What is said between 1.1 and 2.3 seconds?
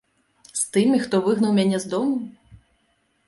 выгнаў мяне з дому?